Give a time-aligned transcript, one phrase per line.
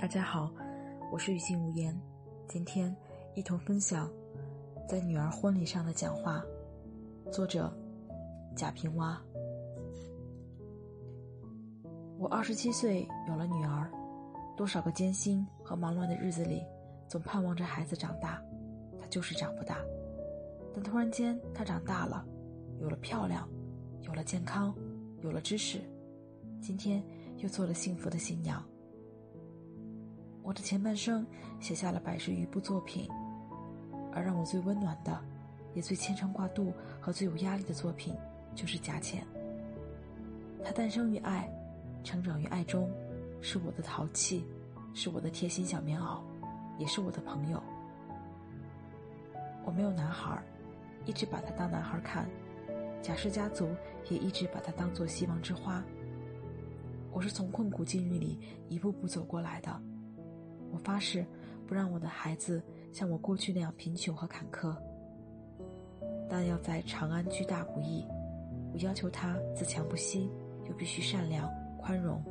[0.00, 0.50] 大家好，
[1.12, 1.94] 我是雨静无言，
[2.48, 2.96] 今天
[3.34, 4.10] 一同分享
[4.88, 6.42] 在女儿婚礼上的讲话。
[7.30, 7.70] 作者
[8.56, 9.14] 贾平凹。
[12.16, 13.92] 我二十七岁有了女儿，
[14.56, 16.62] 多少个艰辛和忙乱的日子里，
[17.06, 18.42] 总盼望着孩子长大，
[18.98, 19.76] 她就是长不大。
[20.74, 22.24] 但突然间，她长大了，
[22.80, 23.46] 有了漂亮，
[24.00, 24.74] 有了健康，
[25.20, 25.78] 有了知识，
[26.58, 27.04] 今天
[27.36, 28.64] 又做了幸福的新娘。
[30.42, 31.26] 我的前半生
[31.60, 33.08] 写下了百十余部作品，
[34.12, 35.20] 而让我最温暖的，
[35.74, 38.14] 也最牵肠挂肚和最有压力的作品，
[38.54, 39.22] 就是《贾浅》。
[40.64, 41.48] 他诞生于爱，
[42.02, 42.90] 成长于爱中，
[43.40, 44.44] 是我的淘气，
[44.94, 46.20] 是我的贴心小棉袄，
[46.78, 47.62] 也是我的朋友。
[49.64, 50.42] 我没有男孩，
[51.04, 52.28] 一直把他当男孩看，
[53.02, 53.68] 贾氏家族
[54.08, 55.82] 也一直把他当做希望之花。
[57.12, 59.80] 我是从困苦境遇里一步步走过来的。
[60.72, 61.24] 我发誓，
[61.66, 64.74] 不让我的孩子像我过去那样贫穷和坎坷。
[66.28, 68.06] 但要在长安居大不易，
[68.72, 70.30] 我要求他自强不息，
[70.68, 72.22] 又必须善良宽容。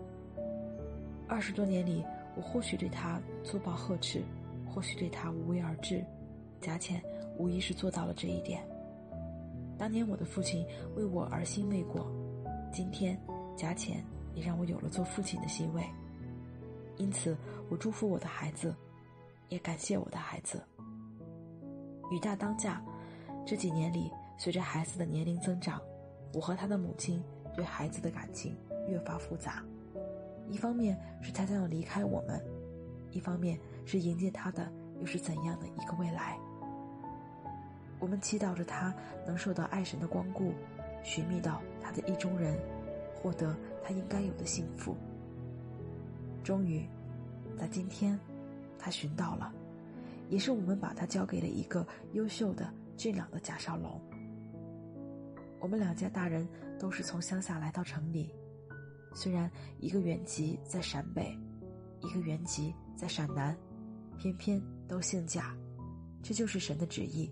[1.27, 2.03] 二十多年里，
[2.36, 4.23] 我或许对他粗暴呵斥，
[4.66, 6.03] 或许对他无为而治，
[6.61, 7.02] 贾浅
[7.38, 8.61] 无疑是做到了这一点。
[9.77, 12.09] 当年我的父亲为我而欣慰过，
[12.71, 13.19] 今天
[13.55, 15.83] 贾浅也让我有了做父亲的欣慰。
[17.00, 17.36] 因此，
[17.69, 18.75] 我祝福我的孩子，
[19.47, 20.61] 也感谢我的孩子。
[22.11, 22.83] 雨大当嫁，
[23.45, 25.81] 这几年里，随着孩子的年龄增长，
[26.33, 27.23] 我和他的母亲
[27.55, 28.55] 对孩子的感情
[28.88, 29.64] 越发复杂。
[30.50, 32.44] 一方面是他将要离开我们，
[33.11, 36.38] 一方面是迎接他的又是怎样的一个未来。
[37.97, 38.94] 我们祈祷着他
[39.25, 40.53] 能受到爱神的光顾，
[41.02, 42.59] 寻觅到他的意中人，
[43.16, 44.97] 获得他应该有的幸福。
[46.50, 46.83] 终于，
[47.55, 48.19] 在今天，
[48.80, 49.53] 他寻到了，
[50.30, 54.02] 也是我们把他交给了一个优秀的、俊朗的贾少龙。
[55.60, 56.48] 我们两家大人
[56.80, 58.33] 都是从乡下来到城里，
[59.14, 61.37] 虽然一个原籍在陕北，
[62.02, 63.55] 一个原籍在陕南，
[64.17, 65.55] 偏偏都姓贾，
[66.23, 67.31] 这就是神的旨意，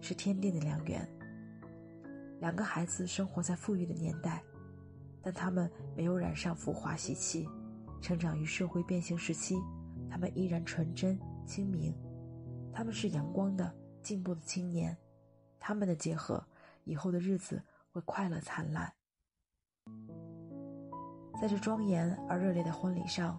[0.00, 1.08] 是天定的良缘。
[2.40, 4.42] 两个孩子生活在富裕的年代，
[5.22, 7.48] 但他们没有染上浮华习气。
[8.00, 9.56] 成长于社会变形时期，
[10.10, 11.94] 他们依然纯真清明，
[12.72, 14.96] 他们是阳光的进步的青年，
[15.58, 16.42] 他们的结合，
[16.84, 18.92] 以后的日子会快乐灿烂。
[21.40, 23.38] 在这庄严而热烈的婚礼上，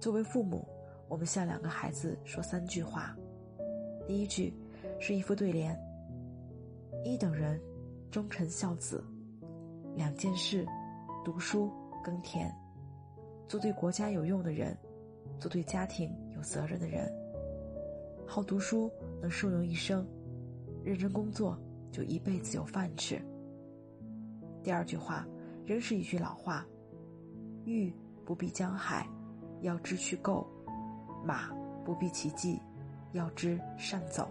[0.00, 0.66] 作为父母，
[1.08, 3.16] 我们向两个孩子说三句话。
[4.06, 4.52] 第一句
[4.98, 5.78] 是一副对联：
[7.04, 7.60] 一等人，
[8.10, 9.02] 忠臣孝子；
[9.94, 10.66] 两件事，
[11.24, 11.70] 读书
[12.02, 12.52] 耕田。
[13.48, 14.76] 做对国家有用的人，
[15.40, 17.10] 做对家庭有责任的人。
[18.26, 18.90] 好读书
[19.22, 20.06] 能受用一生，
[20.84, 21.58] 认真工作
[21.90, 23.18] 就一辈子有饭吃。
[24.62, 25.26] 第二句话
[25.64, 26.66] 仍是一句老话：
[27.64, 27.90] 玉
[28.26, 29.08] 不避江海，
[29.62, 30.46] 要知去够；
[31.24, 31.50] 马
[31.86, 32.60] 不避奇迹，
[33.12, 34.28] 要知善走。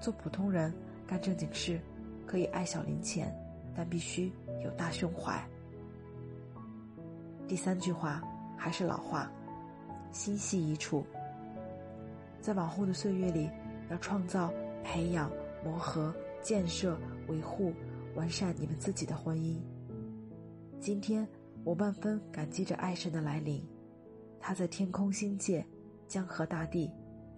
[0.00, 0.74] 做普通人
[1.06, 1.80] 干正经事，
[2.26, 3.32] 可以爱小零钱，
[3.76, 4.32] 但必须
[4.64, 5.40] 有大胸怀。
[7.50, 8.22] 第三句话
[8.56, 9.28] 还是老话，
[10.12, 11.04] 心系一处。
[12.40, 13.50] 在往后的岁月里，
[13.90, 15.28] 要创造、培养、
[15.64, 16.96] 磨合、建设、
[17.26, 17.74] 维护、
[18.14, 19.58] 完善你们自己的婚姻。
[20.78, 21.26] 今天
[21.64, 23.60] 我万分感激着爱神的来临，
[24.38, 25.66] 他在天空星界、
[26.06, 26.88] 江河大地，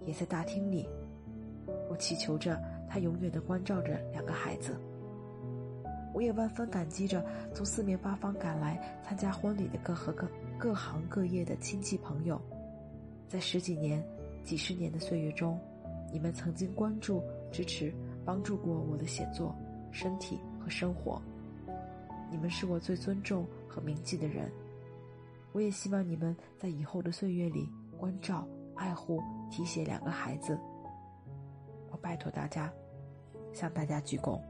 [0.04, 0.86] 也在大厅里。
[1.88, 4.78] 我祈求着他永远的关照着两个孩子。
[6.22, 7.20] 我也万分感激着
[7.52, 12.40] 从四面八方赶来参加婚礼的各和各各行各业的亲戚朋友，
[13.28, 14.00] 在十几年、
[14.44, 15.58] 几十年的岁月中，
[16.12, 17.92] 你们曾经关注、支持、
[18.24, 19.52] 帮助过我的写作、
[19.90, 21.20] 身体和生活。
[22.30, 24.48] 你们是我最尊重和铭记的人。
[25.50, 27.68] 我也希望你们在以后的岁月里
[27.98, 28.46] 关照、
[28.76, 29.20] 爱护、
[29.50, 30.56] 提携两个孩子。
[31.90, 32.72] 我拜托大家，
[33.52, 34.40] 向大家鞠躬。